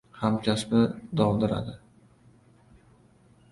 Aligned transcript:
Hamkasbi 0.19 0.79
dovdiradi. 1.21 1.77